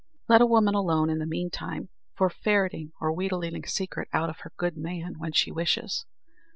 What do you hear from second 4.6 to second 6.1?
man, when she wishes.